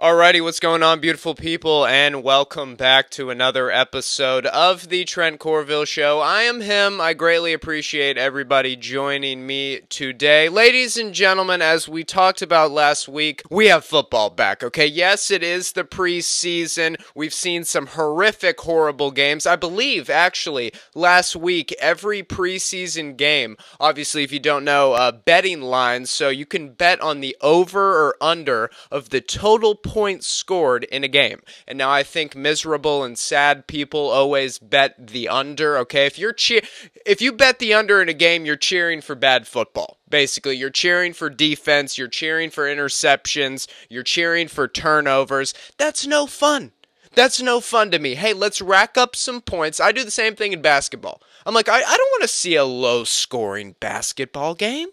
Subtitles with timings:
[0.00, 5.40] Alrighty, what's going on, beautiful people, and welcome back to another episode of the Trent
[5.40, 6.20] Corville Show.
[6.20, 7.00] I am him.
[7.00, 10.48] I greatly appreciate everybody joining me today.
[10.48, 14.86] Ladies and gentlemen, as we talked about last week, we have football back, okay?
[14.86, 16.94] Yes, it is the preseason.
[17.16, 19.46] We've seen some horrific, horrible games.
[19.46, 25.60] I believe, actually, last week, every preseason game, obviously, if you don't know, uh, betting
[25.60, 30.84] lines, so you can bet on the over or under of the total points scored
[30.84, 31.40] in a game.
[31.66, 36.04] And now I think miserable and sad people always bet the under, okay?
[36.04, 36.60] If you're cheer
[37.06, 39.96] if you bet the under in a game, you're cheering for bad football.
[40.06, 45.54] Basically, you're cheering for defense, you're cheering for interceptions, you're cheering for turnovers.
[45.78, 46.72] That's no fun.
[47.14, 48.14] That's no fun to me.
[48.14, 49.80] Hey, let's rack up some points.
[49.80, 51.22] I do the same thing in basketball.
[51.46, 54.88] I'm like, I, I don't want to see a low scoring basketball game.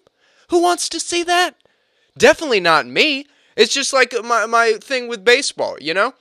[0.52, 1.58] Who wants to see that?
[2.18, 3.28] Definitely not me.
[3.56, 6.14] It's just like my, my thing with baseball, you know?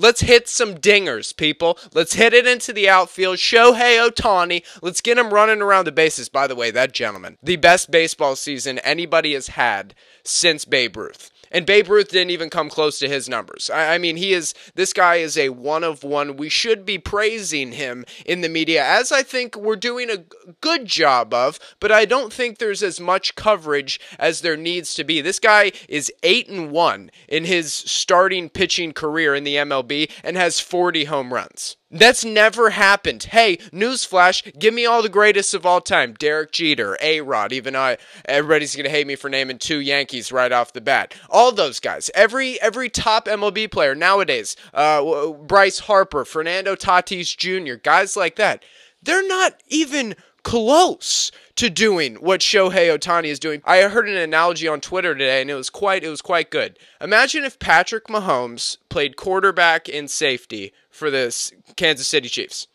[0.00, 1.76] Let's hit some dingers, people.
[1.92, 3.38] Let's hit it into the outfield.
[3.38, 4.62] Shohei Ohtani.
[4.80, 6.28] Let's get him running around the bases.
[6.28, 11.32] By the way, that gentleman, the best baseball season anybody has had since Babe Ruth.
[11.50, 13.70] And Babe Ruth didn't even come close to his numbers.
[13.70, 16.36] I, I, mean, he is, this guy is a one of one.
[16.36, 20.24] We should be praising him in the media, as I think we're doing a
[20.60, 25.04] good job of, but I don't think there's as much coverage as there needs to
[25.04, 25.20] be.
[25.20, 30.36] This guy is 8 and 1 in his starting pitching career in the MLB and
[30.36, 31.76] has 40 home runs.
[31.90, 33.24] That's never happened.
[33.24, 36.12] Hey, newsflash, give me all the greatest of all time.
[36.12, 40.74] Derek Jeter, A-Rod, even I everybody's to hate me for naming two Yankees right off
[40.74, 41.14] the bat.
[41.30, 42.10] All those guys.
[42.14, 44.54] Every every top MLB player nowadays.
[44.74, 48.62] Uh, Bryce Harper, Fernando Tatis Jr., guys like that.
[49.02, 53.60] They're not even close to doing what Shohei Ohtani is doing.
[53.64, 56.78] I heard an analogy on Twitter today and it was quite it was quite good.
[57.00, 62.68] Imagine if Patrick Mahomes played quarterback and safety for the Kansas City Chiefs.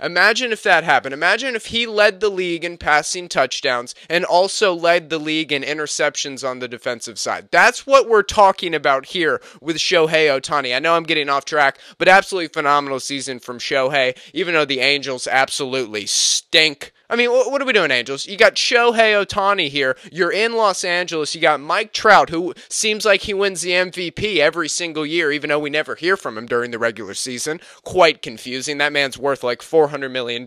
[0.00, 1.14] Imagine if that happened.
[1.14, 5.62] Imagine if he led the league in passing touchdowns and also led the league in
[5.62, 7.46] interceptions on the defensive side.
[7.52, 10.74] That's what we're talking about here with Shohei Ohtani.
[10.74, 14.80] I know I'm getting off track, but absolutely phenomenal season from Shohei, even though the
[14.80, 18.26] Angels absolutely stink I mean, what are we doing, Angels?
[18.26, 19.96] You got Shohei Ohtani here.
[20.10, 21.34] You're in Los Angeles.
[21.34, 25.48] You got Mike Trout, who seems like he wins the MVP every single year, even
[25.48, 27.60] though we never hear from him during the regular season.
[27.84, 28.78] Quite confusing.
[28.78, 30.46] That man's worth like $400 million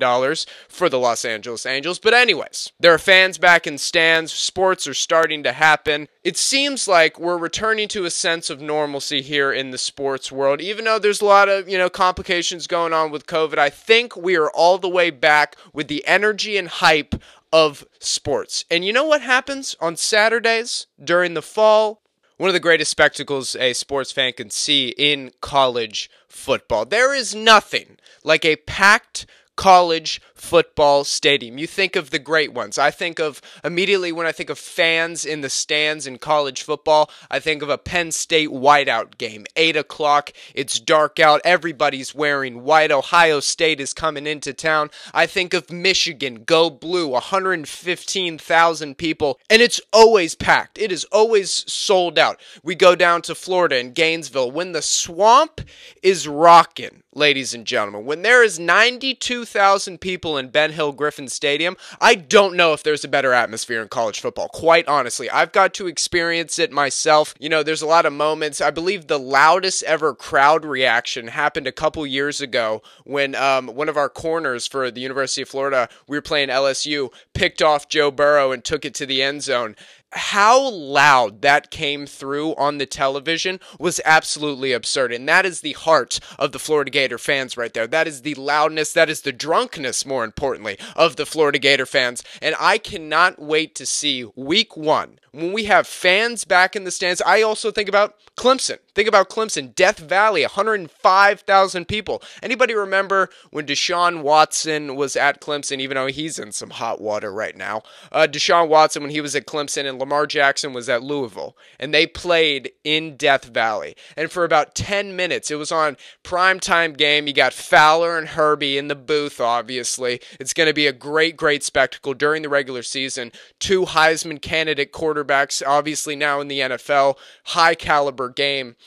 [0.68, 2.00] for the Los Angeles Angels.
[2.00, 4.34] But, anyways, there are fans back in stands.
[4.34, 6.10] Sports are starting to happen.
[6.24, 10.60] It seems like we're returning to a sense of normalcy here in the sports world,
[10.60, 13.58] even though there's a lot of, you know, complications going on with COVID.
[13.58, 17.16] I think we are all the way back with the energy energy and hype
[17.52, 18.66] of sports.
[18.70, 22.02] And you know what happens on Saturdays during the fall?
[22.38, 26.86] One of the greatest spectacles a sports fan can see in college football.
[26.86, 29.26] There is nothing like a packed
[29.60, 31.58] college football stadium.
[31.58, 32.78] You think of the great ones.
[32.78, 37.12] I think of immediately when I think of fans in the stands in college football,
[37.30, 39.46] I think of a Penn State whiteout game.
[39.58, 42.90] 8 o'clock, it's dark out, everybody's wearing white.
[42.90, 44.92] Ohio State is coming into town.
[45.14, 50.78] I think of Michigan, go blue, 115,000 people, and it's always packed.
[50.78, 52.40] It is always sold out.
[52.64, 55.60] We go down to Florida in Gainesville when the swamp
[56.02, 58.06] is rocking ladies and gentlemen.
[58.06, 63.04] When there is 92,000 people in Ben Hill Griffin Stadium, I don't know if there's
[63.04, 64.50] a better atmosphere in college football.
[64.50, 67.34] Quite honestly, I've got to experience it myself.
[67.40, 68.62] You know, there's a lot of moments.
[68.62, 73.90] I believe the loudest ever crowd reaction happened a couple years ago when um, one
[73.90, 78.12] of our corners for the University of Florida, we were playing LSU, picked off Joe
[78.12, 79.76] Burrow and took it to the end zone
[80.12, 85.12] how loud that came through on the television was absolutely absurd.
[85.14, 87.88] And that is the heart of the Florida Gator fans right there.
[87.88, 92.24] That is the loudness, that is the drunkenness, more importantly, of the Florida Gator fans.
[92.42, 96.92] And I cannot wait to see week one when we have fans back in the
[96.92, 97.22] stands.
[97.26, 98.80] I also think about Clemson.
[99.00, 102.22] Think about Clemson, Death Valley, 105,000 people.
[102.44, 107.32] Anybody remember when Deshaun Watson was at Clemson, even though he's in some hot water
[107.32, 107.82] right now?
[108.12, 111.94] Uh, Deshaun Watson, when he was at Clemson, and Lamar Jackson was at Louisville, and
[111.94, 113.96] they played in Death Valley.
[114.18, 115.96] And for about 10 minutes, it was on
[116.26, 117.26] primetime game.
[117.26, 120.20] You got Fowler and Herbie in the booth, obviously.
[120.42, 123.32] It's going to be a great, great spectacle during the regular season.
[123.60, 127.16] Two Heisman candidate quarterbacks, obviously now in the NFL,
[127.46, 128.76] high caliber game.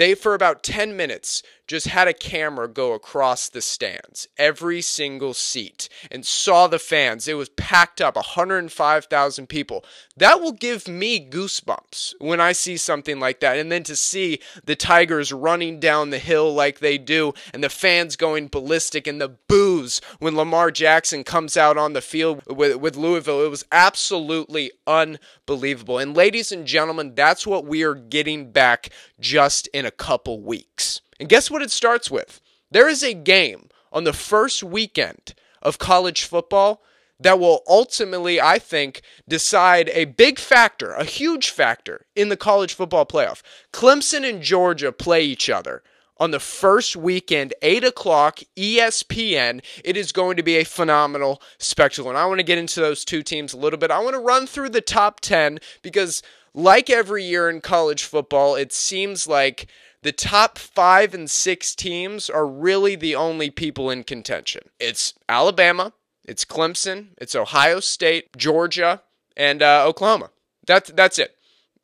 [0.00, 5.34] They, for about 10 minutes, just had a camera go across the stands, every single
[5.34, 7.28] seat, and saw the fans.
[7.28, 9.84] It was packed up, 105,000 people.
[10.16, 13.56] That will give me goosebumps when I see something like that.
[13.56, 17.68] And then to see the Tigers running down the hill like they do, and the
[17.68, 22.76] fans going ballistic, and the boos when Lamar Jackson comes out on the field with,
[22.78, 25.98] with Louisville, it was absolutely unbelievable.
[25.98, 28.88] And ladies and gentlemen, that's what we are getting back
[29.20, 31.00] just in a couple weeks.
[31.18, 32.40] And guess what it starts with?
[32.70, 36.82] There is a game on the first weekend of college football
[37.18, 42.72] that will ultimately, I think, decide a big factor, a huge factor in the college
[42.74, 43.42] football playoff.
[43.72, 45.82] Clemson and Georgia play each other
[46.20, 49.64] on the first weekend, 8 o'clock, ESPN.
[49.82, 52.10] It is going to be a phenomenal spectacle.
[52.10, 53.90] And I want to get into those two teams a little bit.
[53.90, 56.22] I want to run through the top 10 because,
[56.52, 59.66] like every year in college football, it seems like
[60.02, 64.62] the top five and six teams are really the only people in contention.
[64.78, 65.94] It's Alabama,
[66.26, 69.02] it's Clemson, it's Ohio State, Georgia,
[69.36, 70.30] and uh, Oklahoma.
[70.66, 71.36] That's that's it.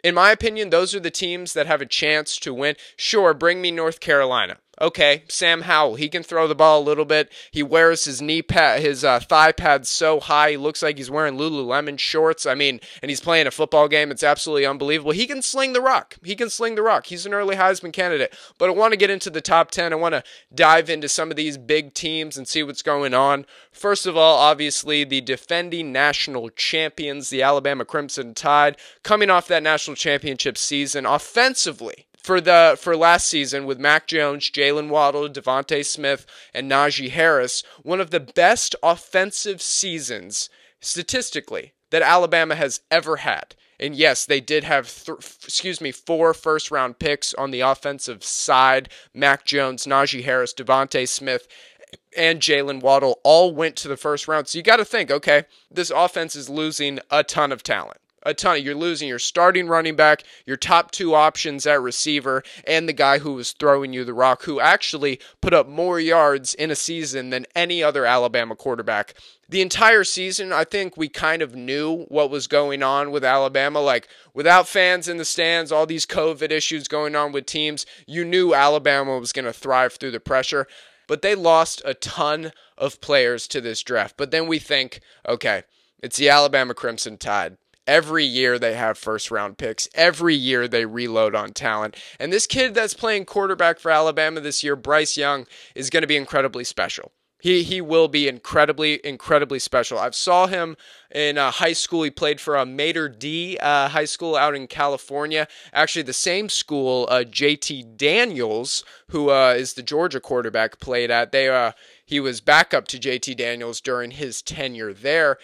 [0.06, 2.76] In my opinion, those are the teams that have a chance to win.
[2.96, 7.04] Sure, bring me North Carolina okay, Sam Howell, he can throw the ball a little
[7.04, 7.30] bit.
[7.50, 11.10] He wears his knee pad, his uh, thigh pads so high, he looks like he's
[11.10, 12.46] wearing Lululemon shorts.
[12.46, 14.10] I mean, and he's playing a football game.
[14.10, 15.12] It's absolutely unbelievable.
[15.12, 16.16] He can sling the rock.
[16.22, 17.06] He can sling the rock.
[17.06, 18.34] He's an early Heisman candidate.
[18.58, 19.92] But I want to get into the top 10.
[19.92, 20.24] I want to
[20.54, 23.46] dive into some of these big teams and see what's going on.
[23.72, 29.62] First of all, obviously, the defending national champions, the Alabama Crimson Tide, coming off that
[29.62, 35.86] national championship season offensively for the for last season with Mac Jones, Jalen Waddle, DeVonta
[35.86, 40.50] Smith, and Najee Harris, one of the best offensive seasons
[40.80, 43.54] statistically that Alabama has ever had.
[43.78, 48.24] And yes, they did have, th- excuse me, four first round picks on the offensive
[48.24, 48.88] side.
[49.14, 51.46] Mac Jones, Najee Harris, DeVonta Smith,
[52.16, 54.48] and Jalen Waddle all went to the first round.
[54.48, 58.34] So you got to think, okay, this offense is losing a ton of talent a
[58.34, 58.62] ton.
[58.62, 63.18] You're losing your starting running back, your top two options at receiver, and the guy
[63.18, 67.30] who was throwing you the rock, who actually put up more yards in a season
[67.30, 69.14] than any other Alabama quarterback.
[69.48, 73.80] The entire season, I think we kind of knew what was going on with Alabama.
[73.80, 78.24] Like, without fans in the stands, all these COVID issues going on with teams, you
[78.24, 80.66] knew Alabama was going to thrive through the pressure.
[81.06, 84.16] But they lost a ton of players to this draft.
[84.16, 85.62] But then we think, okay,
[86.02, 87.56] it's the Alabama Crimson Tide.
[87.86, 89.88] Every year they have first round picks.
[89.94, 91.96] Every year they reload on talent.
[92.18, 96.08] And this kid that's playing quarterback for Alabama this year, Bryce Young, is going to
[96.08, 97.12] be incredibly special.
[97.38, 99.98] He, he will be incredibly, incredibly special.
[99.98, 100.76] I've saw him
[101.14, 102.02] in uh, high school.
[102.02, 105.46] He played for a Mater Dei uh, high school out in California.
[105.72, 111.30] Actually, the same school uh, JT Daniels, who uh, is the Georgia quarterback, played at.
[111.30, 111.72] They uh,
[112.04, 115.38] he was backup to JT Daniels during his tenure there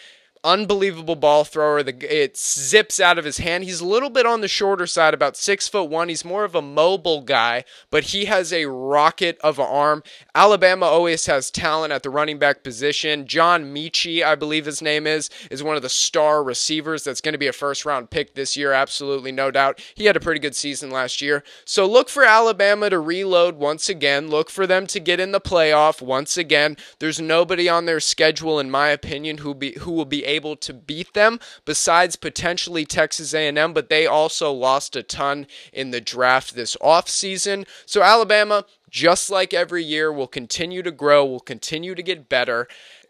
[0.44, 1.82] unbelievable ball thrower.
[1.82, 1.92] The
[2.22, 3.64] it zips out of his hand.
[3.64, 6.08] He's a little bit on the shorter side, about six foot one.
[6.08, 10.02] He's more of a mobile guy, but he has a rocket of an arm.
[10.34, 13.26] Alabama always has talent at the running back position.
[13.26, 17.32] John Metchie, I believe his name is, is one of the star receivers that's going
[17.32, 18.72] to be a first round pick this year.
[18.72, 19.80] Absolutely, no doubt.
[19.94, 21.44] He had a pretty good season last year.
[21.64, 24.28] So look for Alabama to reload once again.
[24.28, 26.76] Look for them to get in the playoff once again.
[26.98, 30.72] There's nobody on their schedule, in my opinion, who be who will be able to
[30.72, 36.54] beat them besides potentially Texas A&M, but they also lost a ton in the draft
[36.54, 37.66] this offseason.
[37.86, 42.68] So Alabama, just like every year, will continue to grow, will continue to get better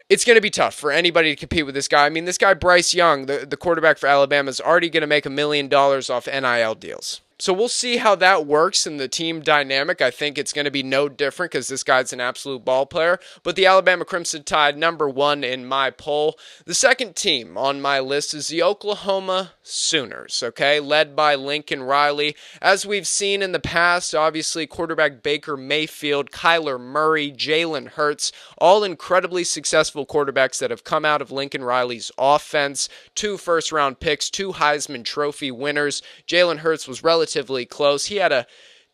[0.09, 2.05] it's going to be tough for anybody to compete with this guy.
[2.05, 5.07] I mean, this guy, Bryce Young, the, the quarterback for Alabama, is already going to
[5.07, 7.21] make a million dollars off NIL deals.
[7.43, 10.01] So we'll see how that works in the team dynamic.
[10.01, 13.19] I think it's going to be no different because this guy's an absolute ball player.
[13.43, 16.39] But the Alabama Crimson Tide, number one in my poll.
[16.65, 22.37] The second team on my list is the Oklahoma Sooners, okay, led by Lincoln Riley.
[22.61, 28.85] As we've seen in the past, obviously, quarterback Baker Mayfield, Kyler Murray, Jalen Hurts, all
[28.85, 32.87] incredibly successful quarterbacks that have come out of Lincoln Riley's offense.
[33.15, 36.01] Two first round picks, two Heisman Trophy winners.
[36.25, 38.05] Jalen Hurts was relatively relatively close.
[38.05, 38.45] He had a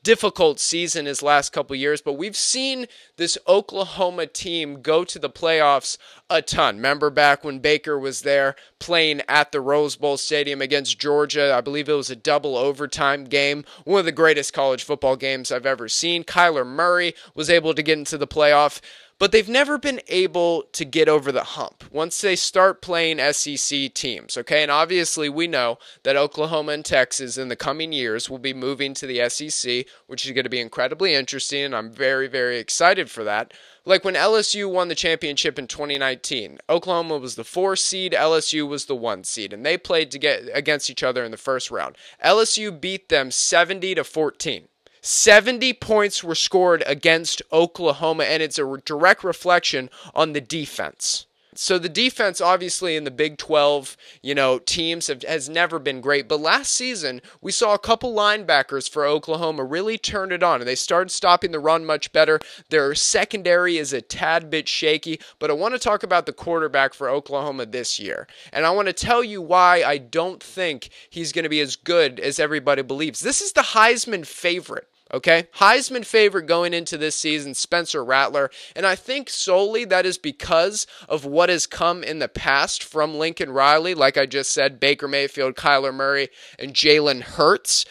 [0.01, 2.86] difficult season his last couple years, but we've seen
[3.17, 5.98] this Oklahoma team go to the playoffs
[6.29, 6.77] a ton.
[6.77, 11.53] Remember back when Baker was there playing at the Rose Bowl Stadium against Georgia?
[11.53, 15.51] I believe it was a double overtime game, one of the greatest college football games
[15.51, 16.24] I've ever seen.
[16.24, 18.79] Kyler Murray was able to get into the playoff.
[19.19, 23.93] But they've never been able to get over the hump once they start playing SEC
[23.93, 24.63] teams, okay?
[24.63, 28.93] And obviously, we know that Oklahoma and Texas in the coming years will be moving
[28.93, 33.11] to the SEC, which is going to be incredibly interesting, and I'm very, very excited
[33.11, 33.53] for that.
[33.83, 38.85] Like when LSU won the championship in 2019, Oklahoma was the four seed, LSU was
[38.85, 41.97] the one seed, and they played to get against each other in the first round.
[42.23, 44.68] LSU beat them 70 to 14.
[45.01, 51.25] 70 points were scored against Oklahoma, and it's a direct reflection on the defense.
[51.62, 56.00] So the defense, obviously, in the Big 12, you know, teams have, has never been
[56.00, 56.30] great.
[56.30, 60.68] But last season, we saw a couple linebackers for Oklahoma really turn it on, and
[60.70, 62.39] they started stopping the run much better.
[62.70, 66.94] Their secondary is a tad bit shaky, but I want to talk about the quarterback
[66.94, 71.34] for Oklahoma this year, and I want to tell you why I don't think he's
[71.34, 73.20] going to be as good as everybody believes.
[73.20, 74.88] This is the Heisman favorite.
[75.12, 78.51] Okay, Heisman favorite going into this season, Spencer Rattler.
[78.75, 83.16] And I think solely that is because of what has come in the past from
[83.16, 83.96] Lincoln Riley.
[83.96, 87.86] Like I just said, Baker Mayfield, Kyler Murray, and Jalen Hurts.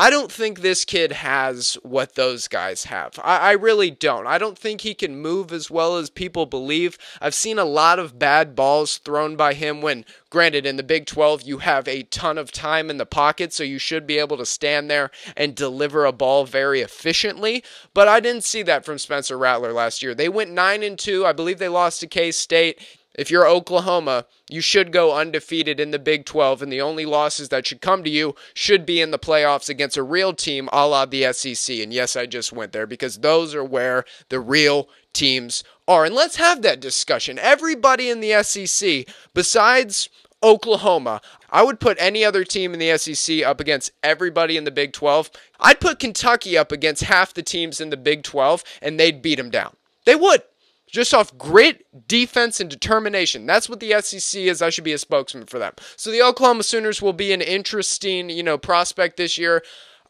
[0.00, 3.20] I don't think this kid has what those guys have.
[3.22, 4.26] I, I, really don't.
[4.26, 6.96] I don't think he can move as well as people believe.
[7.20, 11.04] I've seen a lot of bad balls thrown by him when, granted, in the Big
[11.04, 14.38] 12, you have a ton of time in the pocket, so you should be able
[14.38, 17.62] to stand there and deliver a ball very efficiently.
[17.92, 20.14] But I didn't see that from Spencer Rattler last year.
[20.14, 21.26] They went 9 and 2.
[21.26, 22.80] I believe they lost to K State.
[23.14, 27.48] If you're Oklahoma, you should go undefeated in the Big 12, and the only losses
[27.48, 30.86] that should come to you should be in the playoffs against a real team a
[30.86, 31.78] la the SEC.
[31.78, 36.04] And yes, I just went there because those are where the real teams are.
[36.04, 37.38] And let's have that discussion.
[37.38, 40.08] Everybody in the SEC, besides
[40.42, 44.70] Oklahoma, I would put any other team in the SEC up against everybody in the
[44.70, 45.30] Big 12.
[45.58, 49.36] I'd put Kentucky up against half the teams in the Big 12, and they'd beat
[49.36, 49.74] them down.
[50.06, 50.42] They would
[50.90, 53.46] just off grit, defense, and determination.
[53.46, 54.60] That's what the SEC is.
[54.62, 55.74] I should be a spokesman for them.
[55.96, 59.62] So the Oklahoma Sooners will be an interesting, you know, prospect this year.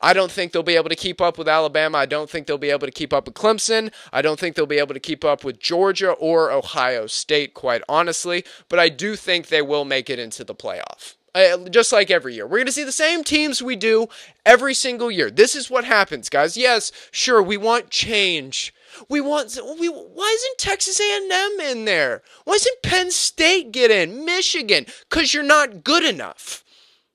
[0.02, 1.98] I don't think they'll be able to keep up with Alabama.
[1.98, 3.92] I don't think they'll be able to keep up with Clemson.
[4.12, 7.82] I don't think they'll be able to keep up with Georgia or Ohio State, quite
[7.88, 8.44] honestly.
[8.68, 11.16] But I do think they will make it into the playoff.
[11.32, 12.44] Uh, just like every year.
[12.44, 14.08] We're going to see the same teams we do
[14.44, 15.30] every single year.
[15.30, 16.56] This is what happens, guys.
[16.56, 18.74] Yes, sure, we want change
[19.08, 22.22] we want we why isn't Texas A&M in there?
[22.44, 24.24] Why isn't Penn State get in?
[24.24, 26.64] Michigan cuz you're not good enough.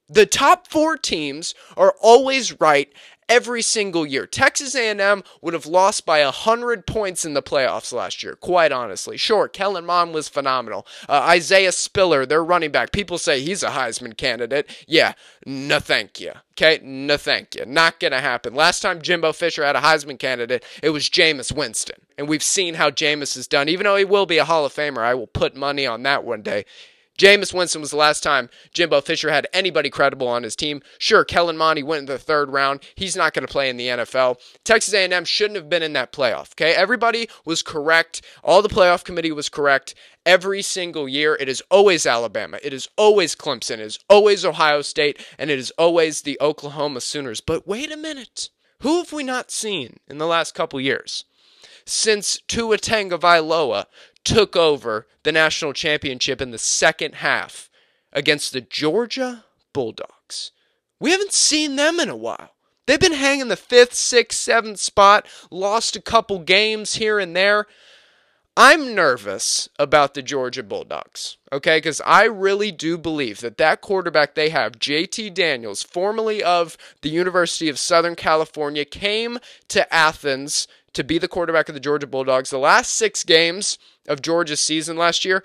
[0.07, 2.93] The top 4 teams are always right
[3.27, 4.25] every single year.
[4.25, 9.17] Texas A&M would have lost by 100 points in the playoffs last year, quite honestly.
[9.17, 10.85] Sure, Kellen Mond was phenomenal.
[11.09, 14.69] Uh, Isaiah Spiller, their running back, people say he's a Heisman candidate.
[14.87, 15.13] Yeah,
[15.45, 16.33] no thank you.
[16.51, 17.65] Okay, no thank you.
[17.65, 18.53] Not going to happen.
[18.53, 21.97] Last time Jimbo Fisher had a Heisman candidate, it was Jameis Winston.
[22.17, 23.67] And we've seen how Jameis has done.
[23.67, 26.23] Even though he will be a Hall of Famer, I will put money on that
[26.23, 26.65] one day.
[27.17, 30.81] Jameis Winston was the last time Jimbo Fisher had anybody credible on his team.
[30.97, 32.81] Sure, Kellen Mond went in the third round.
[32.95, 34.37] He's not going to play in the NFL.
[34.63, 36.51] Texas A&M shouldn't have been in that playoff.
[36.53, 38.21] Okay, everybody was correct.
[38.43, 39.95] All the playoff committee was correct.
[40.25, 42.59] Every single year, it is always Alabama.
[42.63, 43.75] It is always Clemson.
[43.75, 47.41] It is always Ohio State, and it is always the Oklahoma Sooners.
[47.41, 48.49] But wait a minute,
[48.81, 51.25] who have we not seen in the last couple years?
[51.85, 53.85] Since Tua Tagovailoa
[54.25, 57.69] took over the national championship in the second half
[58.11, 60.51] against the Georgia Bulldogs.
[60.99, 62.51] We haven't seen them in a while.
[62.85, 67.67] They've been hanging the fifth, sixth, seventh spot, lost a couple games here and there.
[68.57, 71.77] I'm nervous about the Georgia Bulldogs, okay?
[71.77, 77.09] Because I really do believe that that quarterback they have, JT Daniels, formerly of the
[77.09, 82.49] University of Southern California, came to Athens to be the quarterback of the Georgia Bulldogs.
[82.49, 85.43] The last six games of Georgia's season last year,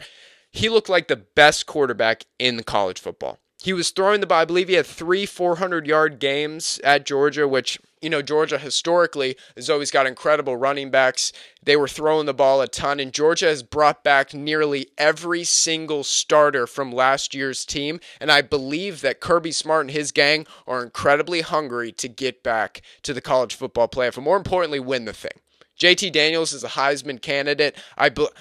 [0.51, 3.39] he looked like the best quarterback in college football.
[3.63, 4.41] He was throwing the ball.
[4.41, 9.37] I believe he had three 400 yard games at Georgia, which, you know, Georgia historically
[9.55, 11.31] has always got incredible running backs.
[11.63, 16.05] They were throwing the ball a ton, and Georgia has brought back nearly every single
[16.05, 18.01] starter from last year's team.
[18.19, 22.81] And I believe that Kirby Smart and his gang are incredibly hungry to get back
[23.03, 25.33] to the college football playoff, and more importantly, win the thing.
[25.79, 27.77] JT Daniels is a Heisman candidate.
[27.99, 28.33] I believe.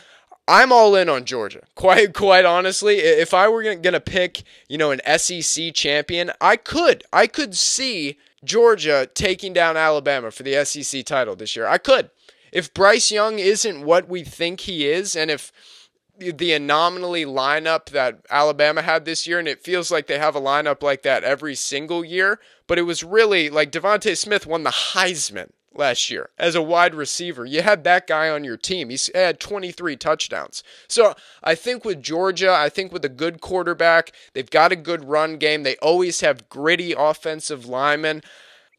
[0.49, 1.61] I'm all in on Georgia.
[1.75, 6.55] Quite quite honestly, if I were going to pick, you know, an SEC champion, I
[6.55, 7.03] could.
[7.13, 11.67] I could see Georgia taking down Alabama for the SEC title this year.
[11.67, 12.09] I could.
[12.51, 15.51] If Bryce Young isn't what we think he is and if
[16.17, 20.41] the anomaly lineup that Alabama had this year, and it feels like they have a
[20.41, 22.39] lineup like that every single year.
[22.65, 26.95] But it was really like DeVonta Smith won the Heisman last year as a wide
[26.95, 27.45] receiver.
[27.45, 28.89] You had that guy on your team.
[28.89, 30.63] He had 23 touchdowns.
[30.87, 35.05] So I think with Georgia, I think with a good quarterback, they've got a good
[35.05, 35.63] run game.
[35.63, 38.21] They always have gritty offensive linemen.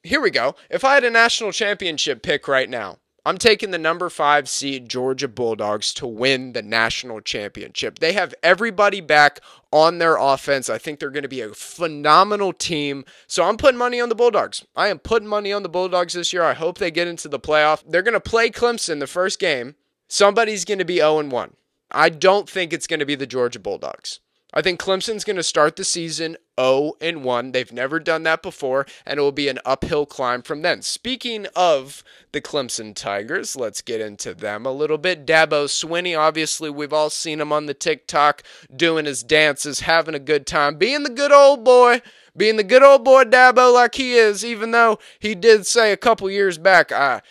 [0.03, 0.55] Here we go.
[0.69, 4.89] If I had a national championship pick right now, I'm taking the number five seed
[4.89, 7.99] Georgia Bulldogs to win the national championship.
[7.99, 9.41] They have everybody back
[9.73, 10.71] on their offense.
[10.71, 13.05] I think they're going to be a phenomenal team.
[13.27, 14.65] So I'm putting money on the Bulldogs.
[14.75, 16.43] I am putting money on the Bulldogs this year.
[16.43, 17.83] I hope they get into the playoff.
[17.87, 19.75] They're going to play Clemson the first game.
[20.09, 21.55] Somebody's going to be 0 1.
[21.93, 24.21] I don't think it's going to be the Georgia Bulldogs.
[24.53, 27.53] I think Clemson's going to start the season 0 and 1.
[27.53, 30.83] They've never done that before, and it will be an uphill climb from then.
[30.83, 32.03] Speaking of
[32.33, 35.27] the Clemson Tigers, let's get into them a little bit.
[35.27, 38.43] Dabo Swinney, obviously, we've all seen him on the TikTok
[38.75, 42.03] doing his dances, having a good time, being the good old boy.
[42.37, 45.97] Being the good old boy Dabo like he is, even though he did say a
[45.97, 47.23] couple years back, I,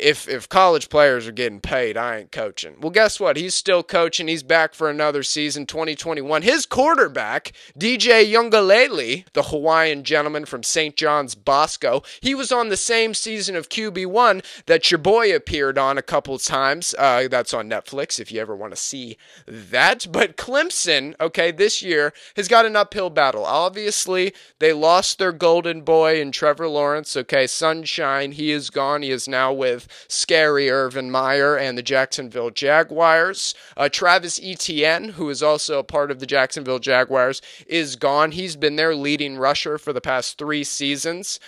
[0.00, 2.76] if if college players are getting paid, I ain't coaching.
[2.80, 3.36] Well, guess what?
[3.36, 4.28] He's still coaching.
[4.28, 6.42] He's back for another season, 2021.
[6.42, 10.96] His quarterback, DJ Uiagalelei, the Hawaiian gentleman from St.
[10.96, 15.98] John's Bosco, he was on the same season of QB1 that your boy appeared on
[15.98, 16.94] a couple times.
[16.98, 19.16] Uh, that's on Netflix if you ever want to see
[19.46, 20.06] that.
[20.10, 23.44] But Clemson, okay, this year has got an uphill battle.
[23.44, 27.16] Obviously, they lost their golden boy in Trevor Lawrence.
[27.16, 29.02] Okay, Sunshine, he is gone.
[29.02, 33.54] He is now with scary Urban Meyer and the Jacksonville Jaguars.
[33.76, 38.32] Uh, Travis Etienne, who is also a part of the Jacksonville Jaguars, is gone.
[38.32, 41.40] He's been their leading rusher for the past three seasons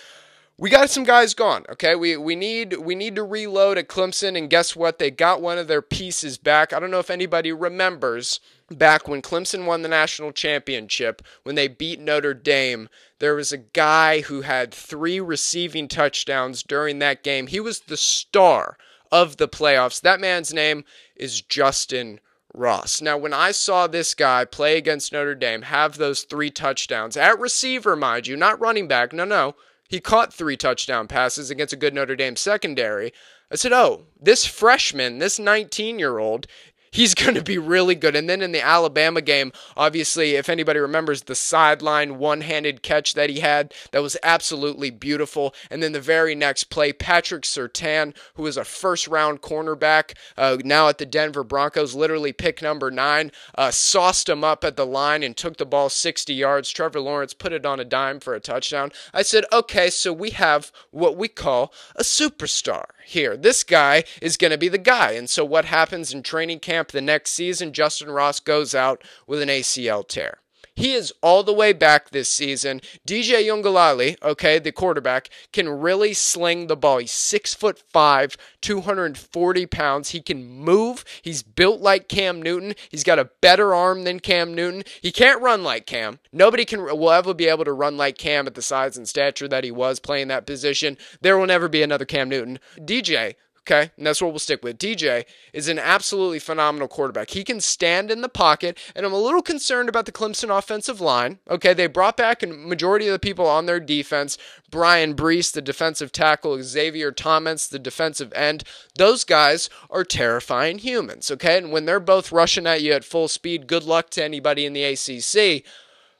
[0.57, 1.65] we got some guys gone.
[1.71, 4.99] Okay, we we need we need to reload at Clemson, and guess what?
[4.99, 6.71] They got one of their pieces back.
[6.71, 8.39] I don't know if anybody remembers
[8.69, 12.89] back when Clemson won the national championship when they beat Notre Dame.
[13.19, 17.47] There was a guy who had three receiving touchdowns during that game.
[17.47, 18.77] He was the star
[19.11, 20.01] of the playoffs.
[20.01, 20.83] That man's name
[21.15, 22.19] is Justin
[22.53, 23.01] Ross.
[23.01, 27.39] Now, when I saw this guy play against Notre Dame, have those three touchdowns at
[27.39, 29.13] receiver, mind you, not running back.
[29.13, 29.55] No, no.
[29.89, 33.13] He caught three touchdown passes against a good Notre Dame secondary.
[33.51, 36.47] I said, oh, this freshman, this 19 year old,
[36.93, 38.15] he's going to be really good.
[38.15, 43.15] And then in the Alabama game, obviously, if anybody remembers the sideline one handed catch
[43.15, 45.53] that he had, that was absolutely beautiful.
[45.69, 50.57] And then the very next play, Patrick Surtain, who is a first round cornerback, uh,
[50.63, 54.85] now at the Denver Broncos, literally pick number nine, uh, sauced him up at the
[54.85, 56.69] line and took the ball 60 yards.
[56.69, 58.91] Trevor Lawrence put it on a dime for a touchdown.
[59.13, 63.35] I said, okay, so we have what we call a superstar here.
[63.35, 65.11] This guy is going to be the guy.
[65.11, 67.73] And so what happens in training camp the next season?
[67.73, 70.39] Justin Ross goes out with an ACL tear.
[70.75, 72.81] He is all the way back this season.
[73.07, 76.97] DJ Uiagalelei, okay, the quarterback, can really sling the ball.
[76.97, 80.09] He's six foot five, 240 pounds.
[80.09, 81.05] He can move.
[81.21, 82.73] He's built like Cam Newton.
[82.89, 84.83] He's got a better arm than Cam Newton.
[85.01, 86.19] He can't run like Cam.
[86.31, 89.47] Nobody can will ever be able to run like Cam at the size and stature
[89.47, 90.97] that he was playing that position.
[91.21, 92.59] There will never be another Cam Newton.
[92.79, 94.77] DJ, Okay, and that's what we'll stick with.
[94.77, 95.23] DJ
[95.53, 97.29] is an absolutely phenomenal quarterback.
[97.29, 100.99] He can stand in the pocket, and I'm a little concerned about the Clemson offensive
[100.99, 101.39] line.
[101.49, 104.37] Okay, they brought back a majority of the people on their defense.
[104.69, 108.65] Bryan Bresee, the defensive tackle, Xavier Thomas, the defensive end.
[108.95, 111.31] Those guys are terrifying humans.
[111.31, 114.65] Okay, and when they're both rushing at you at full speed, good luck to anybody
[114.65, 115.63] in the ACC.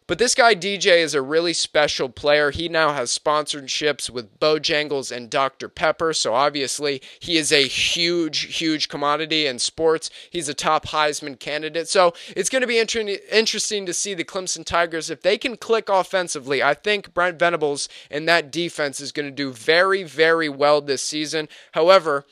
[0.05, 2.51] But this guy DJ is a really special player.
[2.51, 5.69] He now has sponsorships with Bojangles and Dr.
[5.69, 10.09] Pepper, so obviously he is a huge, huge commodity in sports.
[10.29, 11.87] He's a top Heisman candidate.
[11.87, 15.55] So it's going to be inter- interesting to see the Clemson Tigers if they can
[15.55, 16.61] click offensively.
[16.61, 21.01] I think Brent Venables and that defense is going to do very, very well this
[21.01, 21.47] season.
[21.71, 22.25] However,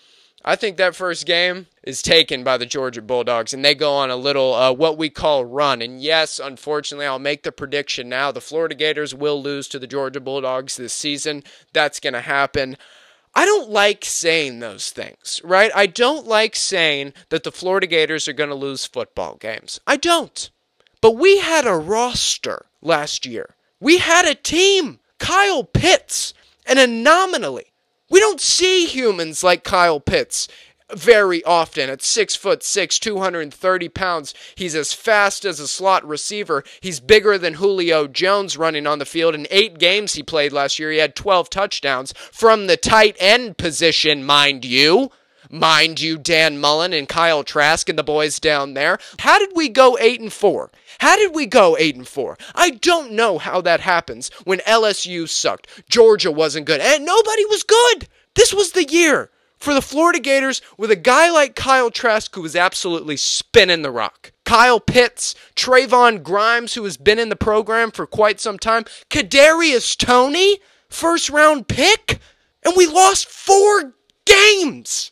[0.43, 4.09] I think that first game is taken by the Georgia Bulldogs, and they go on
[4.09, 5.81] a little uh, what we call run.
[5.81, 9.87] And yes, unfortunately, I'll make the prediction now: the Florida Gators will lose to the
[9.87, 11.43] Georgia Bulldogs this season.
[11.73, 12.77] That's going to happen.
[13.33, 15.71] I don't like saying those things, right?
[15.73, 19.79] I don't like saying that the Florida Gators are going to lose football games.
[19.87, 20.49] I don't.
[20.99, 23.55] But we had a roster last year.
[23.79, 24.99] We had a team.
[25.21, 26.33] Kyle Pitts,
[26.65, 27.70] and an anomaly
[28.11, 30.47] we don't see humans like Kyle Pitts
[30.93, 34.33] very often at six foot six, 230 pounds.
[34.55, 36.63] He's as fast as a slot receiver.
[36.81, 39.33] He's bigger than Julio Jones running on the field.
[39.33, 43.57] In eight games he played last year, he had 12 touchdowns from the tight end
[43.57, 45.09] position, mind you.
[45.51, 48.97] Mind you, Dan Mullen and Kyle Trask and the boys down there.
[49.19, 50.71] How did we go 8 and 4?
[50.99, 52.37] How did we go 8 and 4?
[52.55, 55.67] I don't know how that happens when LSU sucked.
[55.89, 58.07] Georgia wasn't good and nobody was good.
[58.35, 62.41] This was the year for the Florida Gators with a guy like Kyle Trask who
[62.41, 64.31] was absolutely spinning the rock.
[64.45, 69.97] Kyle Pitts, Trevon Grimes, who has been in the program for quite some time, Kadarius
[69.97, 72.19] Toney, first round pick,
[72.63, 73.93] and we lost four
[74.25, 75.11] games.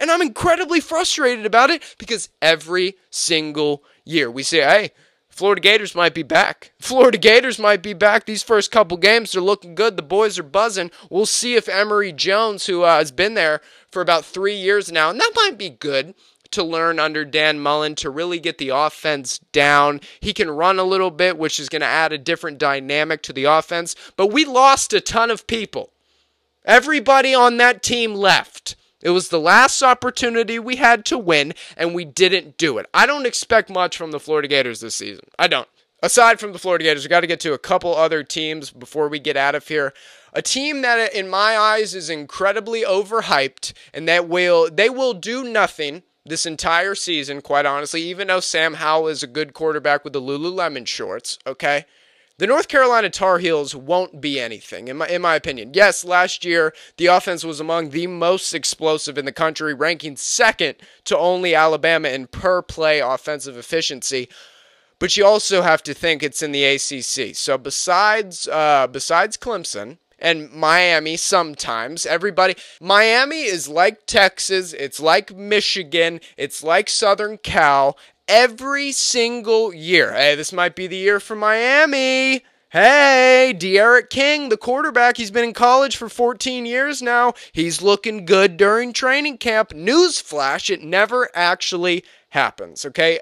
[0.00, 4.90] And I'm incredibly frustrated about it because every single year we say, hey,
[5.28, 6.72] Florida Gators might be back.
[6.80, 8.24] Florida Gators might be back.
[8.24, 9.96] These first couple games are looking good.
[9.96, 10.90] The boys are buzzing.
[11.10, 13.60] We'll see if Emory Jones, who uh, has been there
[13.90, 16.14] for about three years now, and that might be good
[16.50, 20.00] to learn under Dan Mullen to really get the offense down.
[20.20, 23.32] He can run a little bit, which is going to add a different dynamic to
[23.32, 23.94] the offense.
[24.16, 25.92] But we lost a ton of people.
[26.64, 28.76] Everybody on that team left.
[29.02, 32.86] It was the last opportunity we had to win, and we didn't do it.
[32.92, 35.24] I don't expect much from the Florida Gators this season.
[35.38, 35.68] I don't.
[36.02, 39.08] Aside from the Florida Gators, we got to get to a couple other teams before
[39.08, 39.92] we get out of here.
[40.32, 45.44] A team that, in my eyes, is incredibly overhyped, and that will they will do
[45.44, 47.42] nothing this entire season.
[47.42, 51.84] Quite honestly, even though Sam Howell is a good quarterback with the Lululemon shorts, okay.
[52.40, 55.72] The North Carolina Tar Heels won't be anything, in my, in my opinion.
[55.74, 60.76] Yes, last year, the offense was among the most explosive in the country, ranking second
[61.04, 64.26] to only Alabama in per play offensive efficiency.
[64.98, 67.36] But you also have to think it's in the ACC.
[67.36, 72.06] So besides uh, besides Clemson, and Miami sometimes.
[72.06, 77.96] Everybody, Miami is like Texas, it's like Michigan, it's like Southern Cal,
[78.30, 80.12] every single year.
[80.12, 82.44] Hey, this might be the year for Miami.
[82.68, 87.34] Hey, D'Eriq King, the quarterback, he's been in college for 14 years now.
[87.50, 89.70] He's looking good during training camp.
[89.70, 93.18] Newsflash, it never actually happens, okay?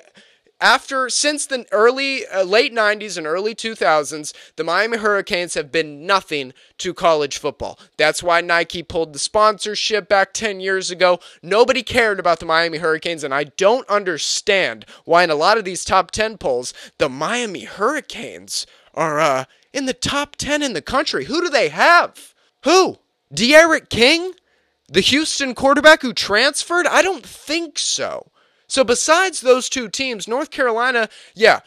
[0.61, 6.07] After since the early uh, late 90s and early 2000s the miami hurricanes have been
[6.07, 7.79] nothing to college football.
[7.97, 11.21] That's why nike pulled the sponsorship back 10 years ago.
[11.43, 15.65] Nobody cared about the miami hurricanes and i don't understand why in a lot of
[15.65, 20.83] these top 10 polls the miami hurricanes are uh, in the top 10 in the
[20.83, 21.27] country.
[21.27, 22.35] Who do they have?
[22.65, 22.99] Who?
[23.33, 24.33] D'Eriq King?
[24.89, 26.87] The houston quarterback who transferred?
[26.87, 28.33] I don't think so
[28.69, 31.61] so besides those two teams, North Carolina, yeah,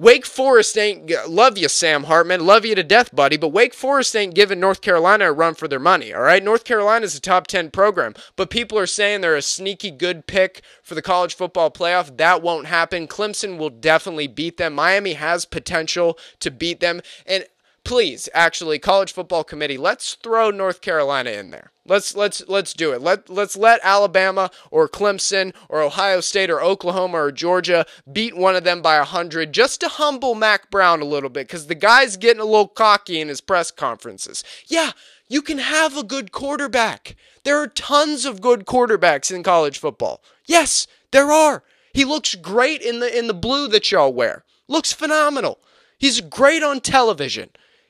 [0.00, 3.36] Wake Forest ain't love you, Sam Hartman, love you to death, buddy.
[3.36, 6.14] But Wake Forest ain't giving North Carolina a run for their money.
[6.14, 9.90] All right, North Carolina's a top ten program, but people are saying they're a sneaky
[9.90, 12.16] good pick for the college football playoff.
[12.16, 13.08] That won't happen.
[13.08, 14.74] Clemson will definitely beat them.
[14.74, 17.44] Miami has potential to beat them, and
[17.88, 21.72] please, actually, college football committee, let's throw North Carolina in there.
[21.86, 23.00] Let's let's let's do it.
[23.00, 28.54] Let let's let Alabama or Clemson or Ohio State or Oklahoma or Georgia beat one
[28.54, 31.74] of them by a hundred just to humble Mack Brown a little bit because the
[31.74, 34.44] guy's getting a little cocky in his press conferences.
[34.66, 34.90] Yeah,
[35.26, 37.16] you can have a good quarterback.
[37.44, 40.22] There are tons of good quarterbacks in college football.
[40.44, 41.62] Yes, there are.
[41.94, 44.44] He looks great in the in the blue that y'all wear.
[44.68, 45.58] Looks phenomenal.
[45.96, 47.48] He's great on television.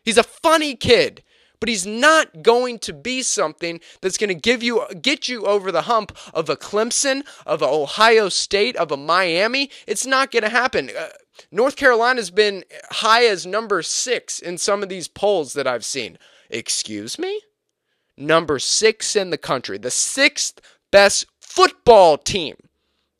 [0.09, 1.23] He's a funny kid,
[1.61, 5.71] but he's not going to be something that's going to give you get you over
[5.71, 9.69] the hump of a Clemson, of a Ohio State, of a Miami.
[9.87, 10.89] It's not going to happen.
[10.99, 11.09] Uh,
[11.53, 16.17] North Carolina's been high as number 6 in some of these polls that I've seen.
[16.49, 17.43] Excuse me?
[18.17, 19.77] Number 6 in the country.
[19.77, 22.57] The 6th best football team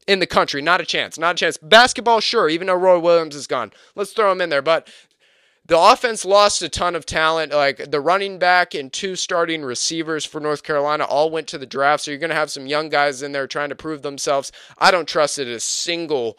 [0.07, 0.63] in the country.
[0.63, 1.19] Not a chance.
[1.19, 1.59] Not a chance.
[1.59, 3.73] Basketball, sure, even though Roy Williams is gone.
[3.95, 4.63] Let's throw him in there.
[4.63, 4.89] But
[5.69, 7.53] the offense lost a ton of talent.
[7.53, 11.67] Like the running back and two starting receivers for North Carolina all went to the
[11.67, 12.05] draft.
[12.05, 14.51] So you're going to have some young guys in there trying to prove themselves.
[14.79, 16.39] I don't trust it a single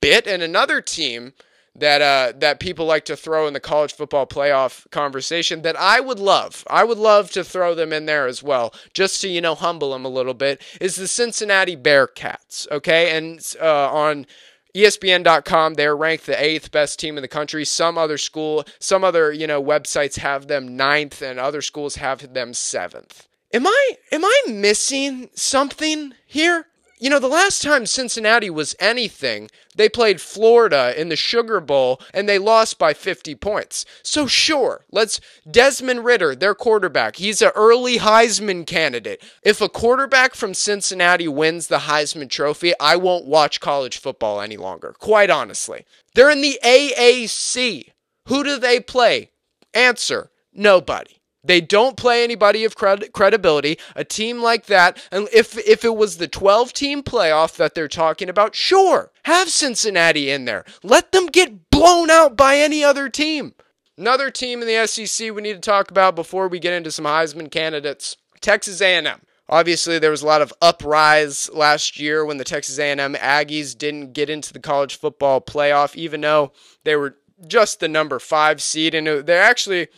[0.00, 0.26] bit.
[0.26, 1.34] And another team
[1.76, 6.00] that uh, that people like to throw in the college football playoff conversation that I
[6.00, 6.64] would love.
[6.68, 9.92] I would love to throw them in there as well, just to you know humble
[9.92, 10.60] them a little bit.
[10.80, 12.68] Is the Cincinnati Bearcats?
[12.70, 14.26] Okay, and uh, on
[14.74, 17.64] ESPN.com, they're ranked the eighth best team in the country.
[17.64, 22.32] Some other school, some other, you know, websites have them ninth and other schools have
[22.32, 23.26] them seventh.
[23.52, 26.66] Am I am I missing something here?
[27.00, 31.98] You know, the last time Cincinnati was anything, they played Florida in the Sugar Bowl
[32.12, 33.86] and they lost by 50 points.
[34.02, 35.18] So, sure, let's.
[35.50, 39.24] Desmond Ridder, their quarterback, he's an early Heisman candidate.
[39.42, 44.58] If a quarterback from Cincinnati wins the Heisman Trophy, I won't watch college football any
[44.58, 45.86] longer, quite honestly.
[46.14, 47.92] They're in the AAC.
[48.26, 49.30] Who do they play?
[49.72, 51.19] Answer nobody.
[51.42, 53.78] They don't play anybody of cred- credibility.
[53.96, 57.88] A team like that, and if if it was the 12 team playoff that they're
[57.88, 60.64] talking about, sure, have Cincinnati in there.
[60.82, 63.54] Let them get blown out by any other team.
[63.96, 67.04] Another team in the SEC we need to talk about before we get into some
[67.04, 68.16] Heisman candidates.
[68.40, 69.20] Texas A&M.
[69.48, 74.12] Obviously, there was a lot of uprise last year when the Texas A&M Aggies didn't
[74.12, 76.52] get into the college football playoff, even though
[76.84, 79.88] they were just the number five seed, and they're actually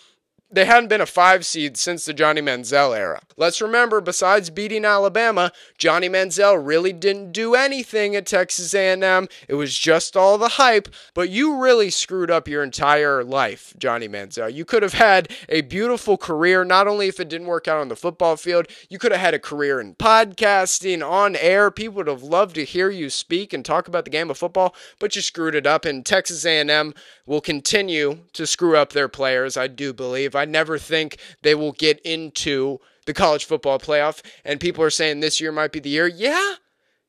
[0.53, 3.23] they hadn't been a five seed since the Johnny Manziel era.
[3.37, 9.29] Let's remember, besides beating Alabama, Johnny Manziel really didn't do anything at Texas A&M.
[9.49, 14.09] It was just all the hype, but you really screwed up your entire life, Johnny
[14.09, 14.53] Manziel.
[14.53, 17.89] You could have had a beautiful career, not only if it didn't work out on
[17.89, 21.71] the football field, you could have had a career in podcasting, on air.
[21.71, 24.75] People would have loved to hear you speak and talk about the game of football,
[24.99, 26.93] but you screwed it up, and Texas A&M
[27.27, 30.35] will continue to screw up their players, I do believe.
[30.35, 34.23] I never think they will get into the college football playoff.
[34.45, 36.07] And people are saying this year might be the year.
[36.07, 36.55] Yeah,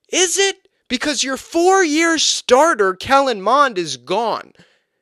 [0.10, 0.67] is it?
[0.88, 4.54] Because your four year starter, Kellen Mond, is gone.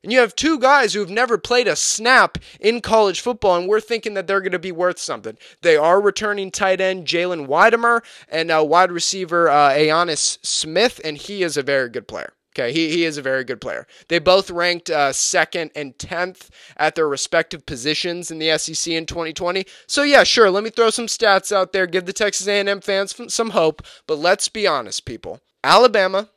[0.03, 3.79] And you have two guys who've never played a snap in college football, and we're
[3.79, 5.37] thinking that they're going to be worth something.
[5.61, 11.17] They are returning tight end Jalen Wydermyer and uh, wide receiver uh, Ainias Smith, and
[11.17, 12.33] he is a very good player.
[12.53, 13.87] Okay, he, he is a very good player.
[14.09, 19.05] They both ranked uh, second and 10th at their respective positions in the SEC in
[19.05, 19.65] 2020.
[19.87, 23.15] So yeah, sure, let me throw some stats out there, give the Texas A&M fans
[23.33, 25.39] some hope, but let's be honest, people.
[25.63, 26.27] Alabama,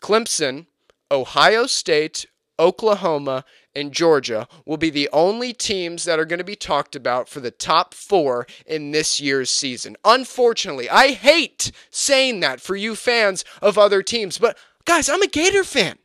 [0.00, 0.66] Clemson,
[1.10, 2.24] Ohio State,
[2.58, 3.44] Oklahoma,
[3.74, 7.40] and Georgia will be the only teams that are going to be talked about for
[7.40, 9.96] the top four in this year's season.
[10.04, 14.56] Unfortunately, I hate saying that for you fans of other teams, but
[14.90, 15.98] Guys, I'm a Gator fan.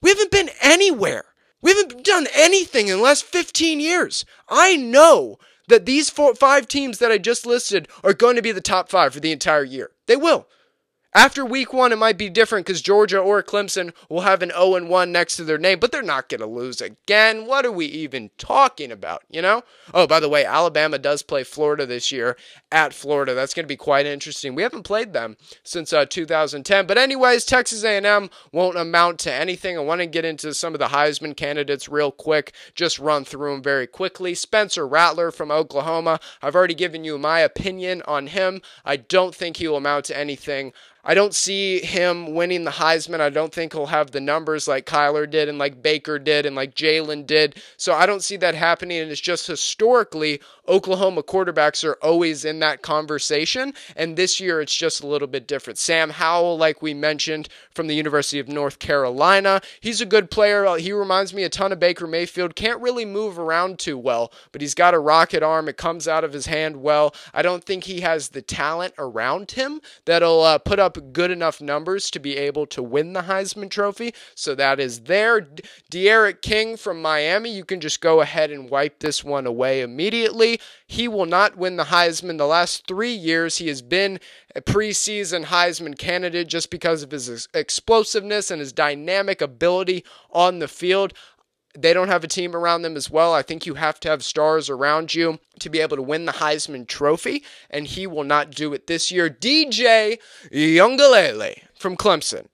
[0.00, 1.24] We haven't been anywhere.
[1.60, 4.24] We haven't done anything in the last 15 years.
[4.48, 8.52] I know that these four, five teams that I just listed are going to be
[8.52, 9.90] the top five for the entire year.
[10.06, 10.46] They will.
[11.18, 14.86] After week one, it might be different because Georgia or Clemson will have an 0
[14.86, 17.44] 1 next to their name, but they're not going to lose again.
[17.44, 19.64] What are we even talking about, you know?
[19.92, 22.36] Oh, by the way, Alabama does play Florida this year
[22.70, 23.34] at Florida.
[23.34, 24.54] That's going to be quite interesting.
[24.54, 26.86] We haven't played them since uh, 2010.
[26.86, 29.76] But anyways, Texas A&M won't amount to anything.
[29.76, 33.54] I want to get into some of the Heisman candidates real quick, just run through
[33.54, 34.36] them very quickly.
[34.36, 36.20] Spencer Rattler from Oklahoma.
[36.40, 38.62] I've already given you my opinion on him.
[38.84, 40.72] I don't think he will amount to anything.
[41.08, 43.20] I don't see him winning the Heisman.
[43.20, 46.54] I don't think he'll have the numbers like Kyler did and like Baker did and
[46.54, 47.56] like Jalen did.
[47.78, 48.98] So I don't see that happening.
[48.98, 53.72] And it's just historically, Oklahoma quarterbacks are always in that conversation.
[53.96, 55.78] And this year, it's just a little bit different.
[55.78, 60.76] Sam Howell, like we mentioned, from the University of North Carolina, he's a good player.
[60.76, 62.54] He reminds me a ton of Baker Mayfield.
[62.54, 65.70] Can't really move around too well, but he's got a rocket arm.
[65.70, 67.14] It comes out of his hand well.
[67.32, 71.60] I don't think he has the talent around him that'll uh, put up good enough
[71.60, 74.14] numbers to be able to win the Heisman Trophy.
[74.34, 75.40] So that is there.
[75.90, 80.60] D'Eriq King from Miami, you can just go ahead and wipe this one away immediately.
[80.86, 82.38] He will not win the Heisman.
[82.38, 84.20] The last three years, he has been
[84.54, 90.68] a preseason Heisman candidate just because of his explosiveness and his dynamic ability on the
[90.68, 91.12] field
[91.80, 93.32] they don't have a team around them as well.
[93.32, 96.32] I think you have to have stars around you to be able to win the
[96.32, 99.30] Heisman Trophy, and he will not do it this year.
[99.30, 100.18] DJ
[100.52, 102.46] Uiagalelei from Clemson.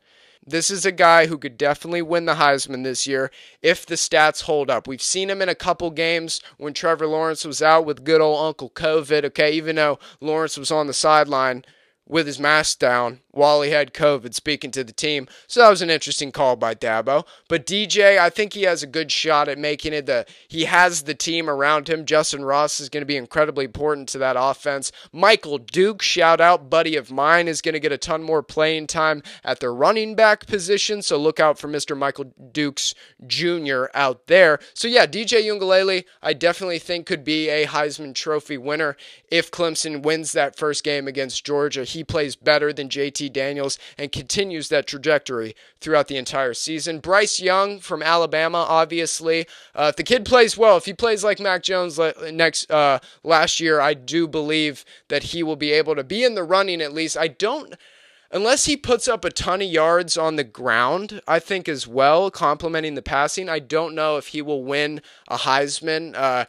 [0.46, 3.30] This is a guy who could definitely win the Heisman this year
[3.62, 4.87] if the stats hold up.
[4.87, 8.44] We've seen him in a couple games when Trevor Lawrence was out with good old
[8.44, 9.24] Uncle COVID.
[9.24, 11.64] Okay, even though Lawrence was on the sideline
[12.06, 15.26] with his mask down while he had COVID speaking to the team.
[15.46, 17.26] So that was an interesting call by Dabo.
[17.48, 20.06] But DJ, I think he has a good shot at making it.
[20.06, 22.04] The he has the team around him.
[22.04, 24.92] Justin Ross is going to be incredibly important to that offense.
[25.12, 28.86] Michael Duke, shout out, buddy of mine, is going to get a ton more playing
[28.86, 31.02] time at the running back position.
[31.02, 31.96] So look out for Mr.
[31.96, 32.94] Michael Dukes
[33.26, 33.86] Jr.
[33.94, 34.58] out there.
[34.74, 38.96] So yeah, DJ Uiagalelei, I definitely think could be a Heisman Trophy winner
[39.30, 41.84] if Clemson wins that first game against Georgia.
[41.94, 46.98] He plays better than JT Daniels and continues that trajectory throughout the entire season.
[47.00, 49.46] Bryce Young from Alabama, obviously.
[49.74, 51.98] Uh, if the kid plays well, if he plays like Mac Jones
[52.33, 56.35] next uh, last year, I do believe that he will be able to be in
[56.35, 57.16] the running at least.
[57.16, 57.74] I don't
[58.30, 62.30] unless he puts up a ton of yards on the ground, I think as well,
[62.30, 63.48] complementing the passing.
[63.48, 66.14] I don't know if he will win a Heisman.
[66.16, 66.46] Uh,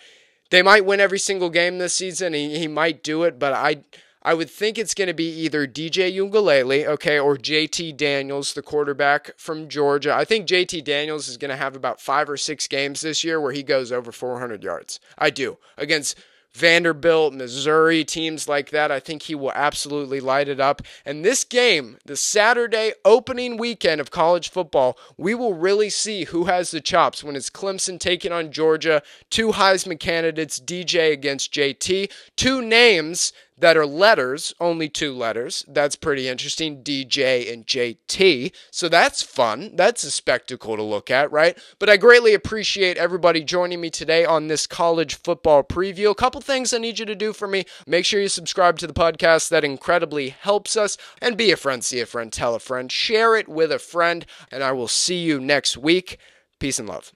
[0.49, 2.33] they might win every single game this season.
[2.33, 3.83] He, he might do it, but I
[4.25, 8.63] I would think it's going to be either DJ Uiagalelei, okay, or JT Daniels, the
[8.63, 10.15] quarterback from Georgia.
[10.15, 13.39] I think JT Daniels is going to have about five or six games this year
[13.39, 14.99] where he goes over 400 yards.
[15.15, 15.59] I do.
[15.77, 16.17] Against
[16.55, 18.89] Vanderbilt, Missouri, teams like that.
[18.89, 20.81] I think he will absolutely light it up.
[21.05, 26.45] And this game, the Saturday opening weekend of college football, we will really see who
[26.45, 32.09] has the chops when it's Clemson taking on Georgia, two Heisman candidates, DJ against JT,
[32.37, 35.65] two names that are letters, only two letters.
[35.67, 36.83] That's pretty interesting.
[36.83, 38.51] DJ and JT.
[38.71, 39.71] So that's fun.
[39.75, 41.57] That's a spectacle to look at, right?
[41.79, 46.11] But I greatly appreciate everybody joining me today on this college football preview.
[46.11, 47.65] A couple things I need you to do for me.
[47.87, 49.49] Make sure you subscribe to the podcast.
[49.49, 50.97] That incredibly helps us.
[51.21, 54.25] And be a friend, see a friend, tell a friend, share it with a friend.
[54.51, 56.17] And I will see you next week.
[56.59, 57.13] Peace and love.